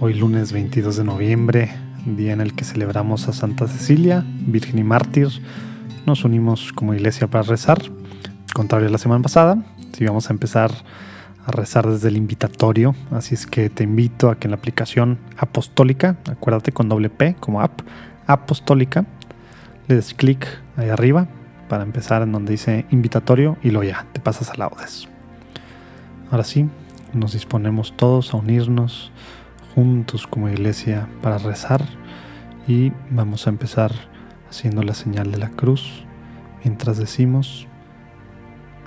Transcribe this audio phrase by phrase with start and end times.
[0.00, 1.70] Hoy lunes 22 de noviembre,
[2.04, 5.28] día en el que celebramos a Santa Cecilia, Virgen y Mártir.
[6.04, 7.78] Nos unimos como iglesia para rezar,
[8.52, 10.70] contrario a la semana pasada, si vamos a empezar
[11.46, 15.18] a rezar desde el invitatorio, así es que te invito a que en la aplicación
[15.38, 17.80] apostólica, acuérdate con doble P como app,
[18.26, 19.06] apostólica,
[19.88, 21.26] le des clic ahí arriba
[21.70, 25.08] para empezar en donde dice invitatorio y luego ya te pasas a laudes.
[26.30, 26.68] Ahora sí,
[27.12, 29.12] nos disponemos todos a unirnos
[29.74, 31.82] juntos como iglesia para rezar
[32.66, 33.92] y vamos a empezar
[34.48, 36.04] haciendo la señal de la cruz
[36.64, 37.66] mientras decimos,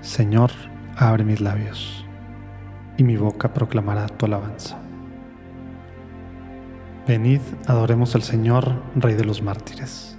[0.01, 0.51] Señor,
[0.95, 2.05] abre mis labios
[2.97, 4.77] y mi boca proclamará tu alabanza.
[7.07, 10.17] Venid, adoremos al Señor, Rey de los mártires.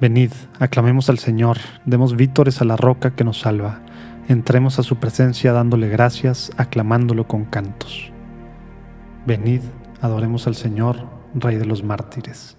[0.00, 1.56] Venid, aclamemos al Señor,
[1.86, 3.80] demos vítores a la roca que nos salva
[4.28, 8.12] entremos a su presencia dándole gracias, aclamándolo con cantos.
[9.26, 9.62] Venid,
[10.00, 12.56] adoremos al Señor, Rey de los mártires.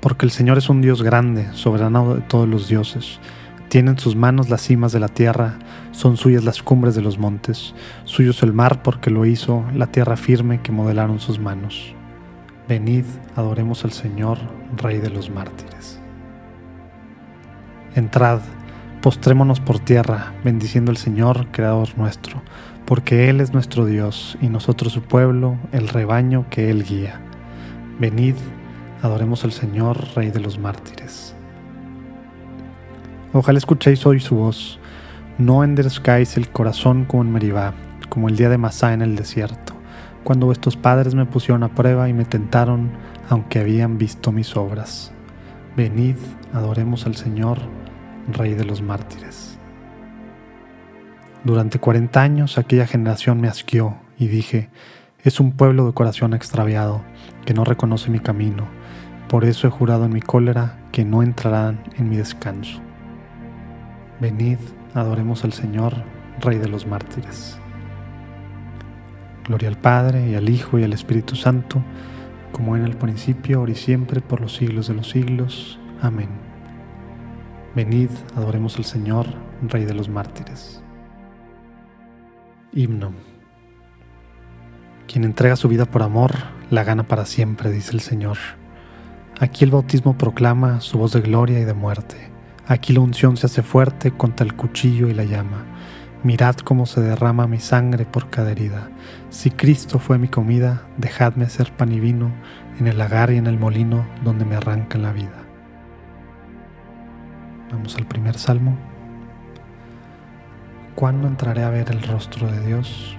[0.00, 3.20] Porque el Señor es un Dios grande, soberano de todos los dioses.
[3.68, 5.58] Tiene en sus manos las cimas de la tierra,
[5.92, 9.86] son suyas las cumbres de los montes, suyo es el mar porque lo hizo, la
[9.86, 11.94] tierra firme que modelaron sus manos.
[12.68, 13.04] Venid,
[13.36, 14.38] adoremos al Señor,
[14.76, 16.00] Rey de los mártires.
[17.94, 18.40] Entrad,
[19.02, 22.42] Postrémonos por tierra, bendiciendo al Señor, Creador nuestro,
[22.84, 27.18] porque Él es nuestro Dios y nosotros su pueblo, el rebaño que Él guía.
[27.98, 28.34] Venid,
[29.00, 31.34] adoremos al Señor, Rey de los mártires.
[33.32, 34.78] Ojalá escuchéis hoy su voz,
[35.38, 37.72] no enderezcáis el corazón como en Meribá,
[38.10, 39.72] como el día de Masá en el desierto,
[40.24, 42.90] cuando vuestros padres me pusieron a prueba y me tentaron,
[43.30, 45.10] aunque habían visto mis obras.
[45.74, 46.16] Venid,
[46.52, 47.60] adoremos al Señor,
[48.34, 49.58] Rey de los mártires.
[51.44, 54.68] Durante 40 años aquella generación me asqueó y dije,
[55.22, 57.02] es un pueblo de corazón extraviado,
[57.44, 58.68] que no reconoce mi camino,
[59.28, 62.80] por eso he jurado en mi cólera que no entrarán en mi descanso.
[64.20, 64.58] Venid,
[64.92, 65.94] adoremos al Señor,
[66.40, 67.58] Rey de los mártires.
[69.46, 71.82] Gloria al Padre, y al Hijo, y al Espíritu Santo,
[72.50, 75.78] como en el principio, ahora y siempre, por los siglos de los siglos.
[76.02, 76.39] Amén.
[77.74, 79.26] Venid, adoremos al Señor,
[79.62, 80.82] Rey de los mártires.
[82.72, 83.12] Himno.
[85.06, 86.32] Quien entrega su vida por amor,
[86.70, 88.38] la gana para siempre, dice el Señor.
[89.38, 92.16] Aquí el bautismo proclama su voz de gloria y de muerte.
[92.66, 95.64] Aquí la unción se hace fuerte contra el cuchillo y la llama.
[96.24, 98.90] Mirad cómo se derrama mi sangre por cada herida.
[99.30, 102.32] Si Cristo fue mi comida, dejadme ser pan y vino
[102.80, 105.39] en el lagar y en el molino donde me arrancan la vida.
[107.70, 108.76] Vamos al primer salmo.
[110.96, 113.16] ¿Cuándo entraré a ver el rostro de Dios?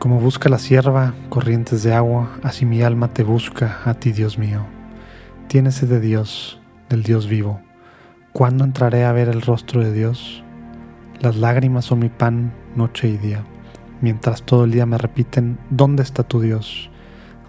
[0.00, 4.36] Como busca la sierva corrientes de agua, así mi alma te busca a ti, Dios
[4.36, 4.66] mío.
[5.46, 7.60] Tienes de Dios, del Dios vivo.
[8.32, 10.42] ¿Cuándo entraré a ver el rostro de Dios?
[11.20, 13.44] Las lágrimas son mi pan noche y día,
[14.00, 16.90] mientras todo el día me repiten, ¿dónde está tu Dios?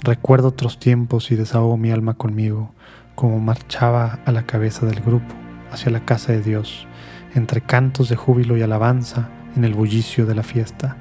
[0.03, 2.71] Recuerdo otros tiempos y desahogo mi alma conmigo
[3.19, 5.35] como marchaba a la cabeza del grupo
[5.73, 6.87] hacia la casa de Dios,
[7.35, 9.27] entre cantos de júbilo y alabanza
[9.57, 10.95] en el bullicio de la fiesta.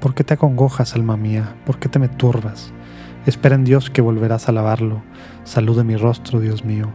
[0.00, 1.54] ¿Por qué te acongojas, alma mía?
[1.66, 2.72] ¿Por qué te me turbas?
[3.26, 5.02] Espera en Dios que volverás a alabarlo.
[5.44, 6.86] Salude mi rostro, Dios mío.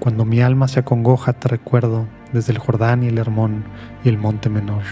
[0.00, 3.62] Cuando mi alma se acongoja, te recuerdo desde el Jordán y el Hermón
[4.02, 4.82] y el monte menor.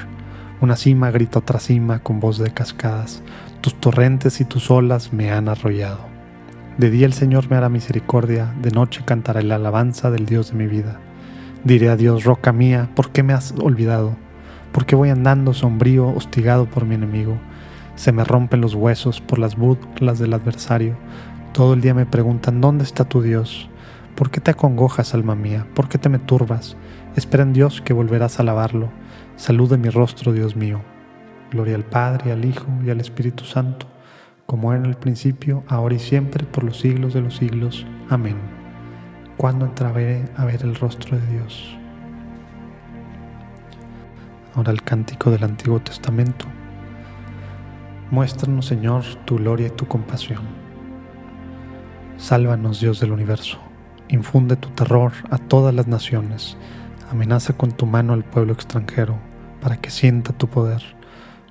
[0.60, 3.24] Una cima grita otra cima con voz de cascadas.
[3.60, 6.09] Tus torrentes y tus olas me han arrollado.
[6.80, 10.56] De día el Señor me hará misericordia, de noche cantaré la alabanza del Dios de
[10.56, 10.98] mi vida.
[11.62, 14.16] Diré a Dios, roca mía, ¿por qué me has olvidado?
[14.72, 17.36] ¿Por qué voy andando sombrío, hostigado por mi enemigo?
[17.96, 20.96] Se me rompen los huesos por las burlas del adversario.
[21.52, 23.68] Todo el día me preguntan, ¿dónde está tu Dios?
[24.14, 25.66] ¿Por qué te acongojas, alma mía?
[25.74, 26.78] ¿Por qué te me turbas?
[27.14, 28.88] Espera en Dios que volverás a alabarlo.
[29.36, 30.80] Salude mi rostro, Dios mío.
[31.50, 33.86] Gloria al Padre, al Hijo y al Espíritu Santo,
[34.50, 37.86] como era en el principio, ahora y siempre, por los siglos de los siglos.
[38.08, 38.34] Amén.
[39.36, 41.78] ¿Cuándo entraré a ver el rostro de Dios?
[44.56, 46.46] Ahora el cántico del Antiguo Testamento.
[48.10, 50.42] Muéstranos, Señor, tu gloria y tu compasión.
[52.16, 53.58] Sálvanos, Dios del universo.
[54.08, 56.56] Infunde tu terror a todas las naciones.
[57.08, 59.16] Amenaza con tu mano al pueblo extranjero,
[59.60, 60.82] para que sienta tu poder.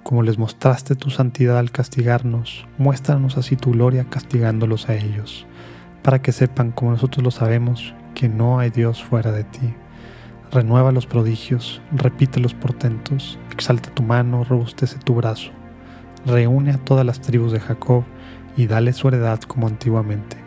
[0.09, 5.45] Como les mostraste tu santidad al castigarnos, muéstranos así tu gloria castigándolos a ellos,
[6.01, 9.75] para que sepan, como nosotros lo sabemos, que no hay Dios fuera de ti
[10.51, 15.51] Renueva los prodigios, repite los portentos, exalta tu mano, robustece tu brazo.
[16.25, 18.03] Reúne a todas las tribus de Jacob
[18.57, 20.37] y dale su heredad como antiguamente.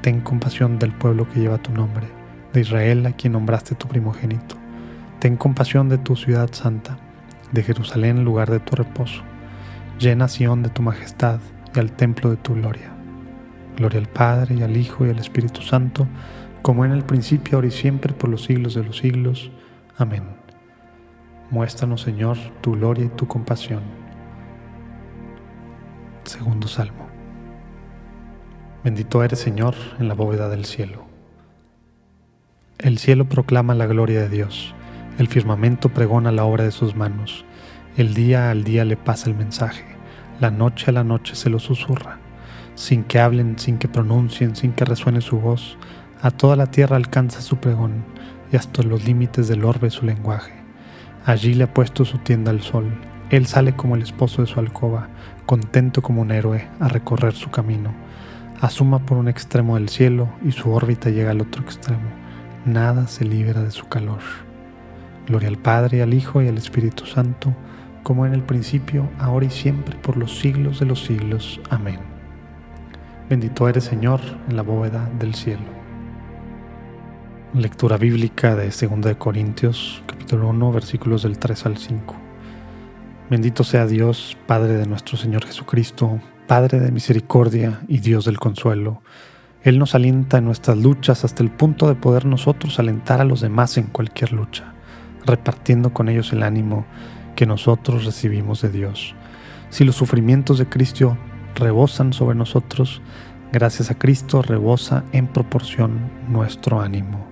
[0.00, 2.06] Ten compasión del pueblo que lleva tu nombre,
[2.54, 4.56] de Israel a quien nombraste tu primogénito.
[5.18, 6.96] Ten compasión de tu ciudad santa,
[7.54, 9.22] de Jerusalén lugar de tu reposo.
[9.98, 11.40] Llena Sión de tu majestad
[11.74, 12.92] y al templo de tu gloria.
[13.76, 16.06] Gloria al Padre y al Hijo y al Espíritu Santo,
[16.62, 19.50] como en el principio, ahora y siempre, por los siglos de los siglos.
[19.96, 20.24] Amén.
[21.50, 23.82] Muéstranos, Señor, tu gloria y tu compasión.
[26.24, 27.06] Segundo Salmo.
[28.82, 31.04] Bendito eres, Señor, en la bóveda del cielo.
[32.78, 34.74] El cielo proclama la gloria de Dios,
[35.18, 37.44] el firmamento pregona la obra de sus manos,
[37.96, 39.84] el día al día le pasa el mensaje,
[40.40, 42.18] la noche a la noche se lo susurra,
[42.74, 45.78] sin que hablen, sin que pronuncien, sin que resuene su voz,
[46.20, 48.04] a toda la tierra alcanza su pregón
[48.50, 50.52] y hasta los límites del orbe su lenguaje.
[51.24, 52.86] Allí le ha puesto su tienda al sol.
[53.30, 55.08] Él sale como el esposo de su alcoba,
[55.46, 57.94] contento como un héroe a recorrer su camino.
[58.60, 62.10] Asuma por un extremo del cielo y su órbita llega al otro extremo.
[62.64, 64.20] Nada se libera de su calor.
[65.26, 67.54] Gloria al Padre, al Hijo y al Espíritu Santo,
[68.02, 71.60] como en el principio, ahora y siempre, por los siglos de los siglos.
[71.70, 71.98] Amén.
[73.28, 75.64] Bendito eres, Señor, en la bóveda del cielo.
[77.54, 82.16] Lectura bíblica de 2 de Corintios, capítulo 1, versículos del 3 al 5.
[83.30, 89.00] Bendito sea Dios, Padre de nuestro Señor Jesucristo, Padre de misericordia y Dios del consuelo.
[89.62, 93.40] Él nos alienta en nuestras luchas hasta el punto de poder nosotros alentar a los
[93.40, 94.73] demás en cualquier lucha,
[95.26, 96.84] repartiendo con ellos el ánimo
[97.36, 99.14] que nosotros recibimos de Dios.
[99.70, 101.16] Si los sufrimientos de Cristo
[101.54, 103.02] rebosan sobre nosotros,
[103.52, 107.26] gracias a Cristo rebosa en proporción nuestro ánimo.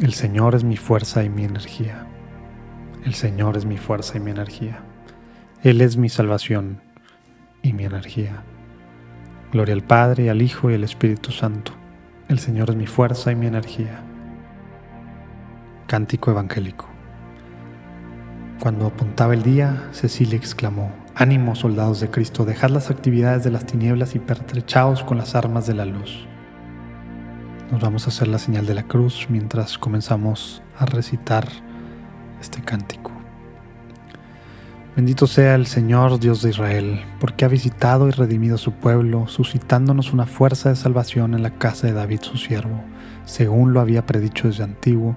[0.00, 2.06] El Señor es mi fuerza y mi energía.
[3.04, 4.80] El Señor es mi fuerza y mi energía.
[5.62, 6.80] Él es mi salvación
[7.62, 8.42] y mi energía.
[9.52, 11.72] Gloria al Padre, al Hijo y al Espíritu Santo.
[12.28, 14.02] El Señor es mi fuerza y mi energía.
[15.94, 16.88] Cántico Evangélico.
[18.58, 23.64] Cuando apuntaba el día, Cecilia exclamó, Ánimo, soldados de Cristo, dejad las actividades de las
[23.64, 26.26] tinieblas y pertrechaos con las armas de la luz.
[27.70, 31.46] Nos vamos a hacer la señal de la cruz mientras comenzamos a recitar
[32.40, 33.12] este cántico.
[34.96, 40.12] Bendito sea el Señor Dios de Israel, porque ha visitado y redimido su pueblo, suscitándonos
[40.12, 42.82] una fuerza de salvación en la casa de David su siervo,
[43.26, 45.16] según lo había predicho desde antiguo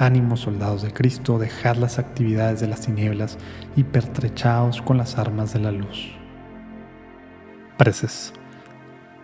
[0.00, 3.36] Ánimo, soldados de Cristo, dejad las actividades de las tinieblas
[3.74, 6.12] y pertrechaos con las armas de la luz.
[7.76, 8.32] Preces.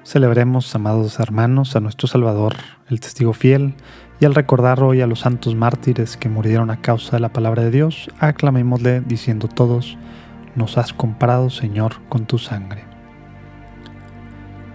[0.02, 2.57] Celebremos, amados hermanos, a nuestro Salvador,
[2.88, 3.75] el testigo fiel,
[4.19, 7.62] y al recordar hoy a los santos mártires que murieron a causa de la palabra
[7.62, 9.97] de Dios, aclamémosle diciendo todos,
[10.57, 12.83] nos has comprado, Señor, con tu sangre.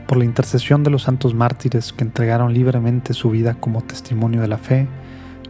[0.08, 4.48] Por la intercesión de los santos mártires que entregaron libremente su vida como testimonio de
[4.48, 4.88] la fe,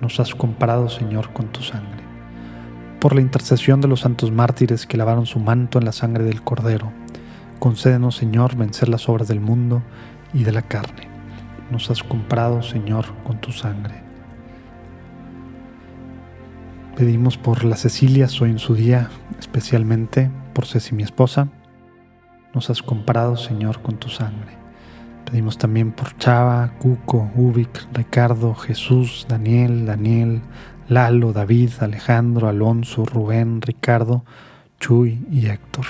[0.00, 2.02] Nos has comparado, Señor, con tu sangre.
[3.00, 6.42] Por la intercesión de los santos mártires que lavaron su manto en la sangre del
[6.42, 6.92] Cordero,
[7.58, 9.82] concédenos, Señor, vencer las obras del mundo
[10.32, 11.08] y de la carne.
[11.70, 14.02] Nos has comprado, Señor, con tu sangre.
[16.96, 21.48] Pedimos por la Cecilia hoy en su día, especialmente por Ceci, mi esposa.
[22.54, 24.58] Nos has comprado, Señor, con tu sangre.
[25.30, 30.40] Pedimos también por Chava, Cuco, Ubik, Ricardo, Jesús, Daniel, Daniel,
[30.88, 34.24] Lalo, David, Alejandro, Alonso, Rubén, Ricardo,
[34.80, 35.84] Chuy y Héctor.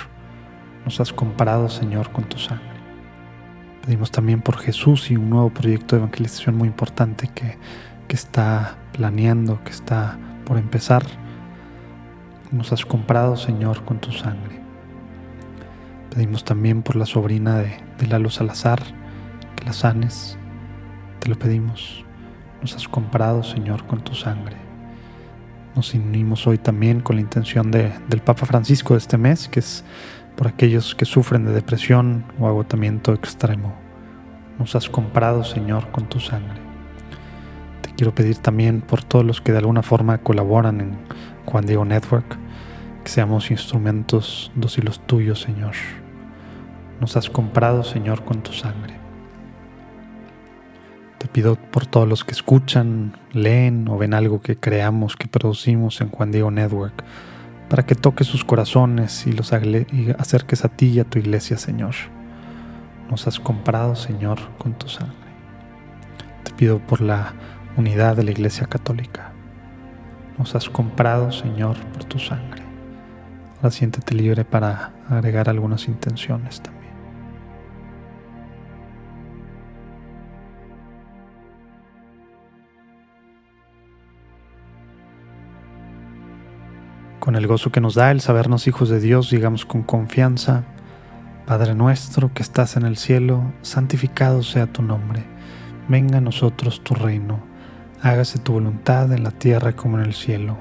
[0.85, 2.66] Nos has comparado, Señor, con tu sangre.
[3.85, 7.59] Pedimos también por Jesús y un nuevo proyecto de evangelización muy importante que,
[8.09, 11.04] que está planeando, que está por empezar,
[12.50, 14.61] nos has comprado, Señor, con tu sangre.
[16.11, 18.98] Pedimos también por la sobrina de, de Lalo Salazar,
[19.59, 20.38] que la sanes.
[21.19, 22.05] Te lo pedimos.
[22.61, 24.57] Nos has comprado, Señor, con tu sangre.
[25.75, 29.61] Nos unimos hoy también con la intención de, del Papa Francisco de este mes, que
[29.61, 29.85] es
[30.37, 33.75] por aquellos que sufren de depresión o agotamiento extremo.
[34.59, 36.69] Nos has comprado, Señor, con tu sangre.
[37.99, 40.99] Quiero pedir también por todos los que de alguna forma colaboran en
[41.47, 42.38] Juan Diego Network,
[43.03, 45.73] que seamos instrumentos dóciles tuyos, Señor.
[47.00, 48.98] Nos has comprado, Señor, con tu sangre.
[51.19, 56.01] Te pido por todos los que escuchan, leen o ven algo que creamos, que producimos
[56.01, 57.05] en Juan Diego Network,
[57.69, 61.95] para que toques sus corazones y los acerques a ti y a tu iglesia, Señor.
[63.11, 65.17] Nos has comprado, Señor, con tu sangre.
[66.45, 67.33] Te pido por la
[67.77, 69.33] unidad de la Iglesia Católica.
[70.39, 72.63] Nos has comprado, Señor, por tu sangre.
[73.57, 76.77] Ahora siéntete libre para agregar algunas intenciones también.
[87.28, 90.64] Con el gozo que nos da el sabernos hijos de Dios, digamos con confianza,
[91.44, 95.25] Padre nuestro que estás en el cielo, santificado sea tu nombre,
[95.88, 97.38] venga a nosotros tu reino
[98.00, 100.56] hágase tu voluntad en la tierra como en el cielo.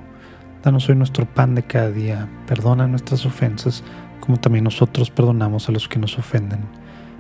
[0.62, 3.81] Danos hoy nuestro pan de cada día, perdona nuestras ofensas,
[4.19, 6.65] como también nosotros perdonamos a los que nos ofenden.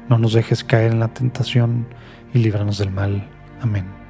[0.09, 1.87] No nos dejes caer en la tentación
[2.33, 3.25] y líbranos del mal.
[3.61, 4.06] Amén.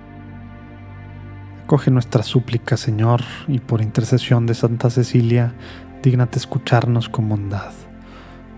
[1.68, 5.54] Acoge nuestra súplica, Señor, y por intercesión de Santa Cecilia,
[6.02, 7.74] dígnate escucharnos con bondad.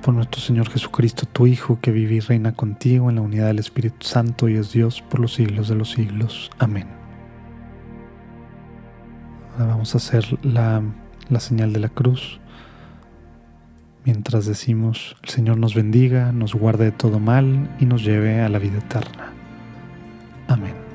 [0.03, 3.57] Por nuestro Señor Jesucristo, tu Hijo, que vive y reina contigo en la unidad del
[3.59, 6.51] Espíritu Santo y es Dios por los siglos de los siglos.
[6.59, 6.99] Amén
[9.65, 10.81] vamos a hacer la,
[11.29, 12.39] la señal de la cruz
[14.05, 18.49] mientras decimos, el Señor nos bendiga, nos guarde de todo mal y nos lleve a
[18.49, 19.33] la vida eterna.
[20.47, 20.88] Amén.